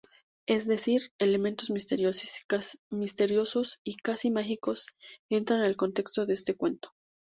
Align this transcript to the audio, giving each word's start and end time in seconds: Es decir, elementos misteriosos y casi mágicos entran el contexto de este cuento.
Es 0.47 0.65
decir, 0.65 1.11
elementos 1.19 1.69
misteriosos 1.69 2.39
y 3.83 3.97
casi 3.97 4.31
mágicos 4.31 4.87
entran 5.29 5.61
el 5.63 5.77
contexto 5.77 6.25
de 6.25 6.33
este 6.33 6.55
cuento. 6.55 6.89